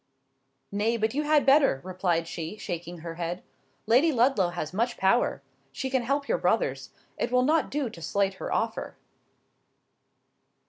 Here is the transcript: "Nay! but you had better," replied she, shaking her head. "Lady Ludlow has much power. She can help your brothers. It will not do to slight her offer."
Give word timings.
"Nay! 0.71 0.97
but 0.97 1.13
you 1.13 1.21
had 1.21 1.45
better," 1.45 1.79
replied 1.83 2.27
she, 2.27 2.57
shaking 2.57 2.97
her 3.01 3.13
head. 3.21 3.43
"Lady 3.85 4.11
Ludlow 4.11 4.49
has 4.49 4.73
much 4.73 4.97
power. 4.97 5.43
She 5.71 5.91
can 5.91 6.01
help 6.01 6.27
your 6.27 6.39
brothers. 6.39 6.89
It 7.19 7.31
will 7.31 7.43
not 7.43 7.69
do 7.69 7.87
to 7.87 8.01
slight 8.01 8.33
her 8.41 8.51
offer." 8.51 8.97